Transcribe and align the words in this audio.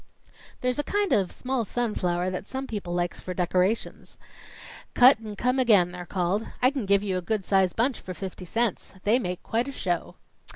"There's 0.61 0.79
a 0.79 0.83
kind 0.83 1.13
of 1.13 1.31
small 1.31 1.63
sunflower 1.63 2.31
that 2.31 2.47
some 2.47 2.65
people 2.65 2.95
likes 2.95 3.19
for 3.19 3.35
decoration. 3.35 4.03
'Cut 4.95 5.19
and 5.19 5.37
come 5.37 5.59
again' 5.59 5.91
they're 5.91 6.07
called. 6.07 6.47
I 6.59 6.71
can 6.71 6.87
give 6.87 7.03
you 7.03 7.19
a 7.19 7.21
good 7.21 7.45
sized 7.45 7.75
bunch 7.75 7.99
for 7.99 8.15
fifty 8.15 8.45
cents. 8.45 8.95
They 9.03 9.19
make 9.19 9.43
quite 9.43 9.67
a 9.67 9.71
show." 9.71 10.15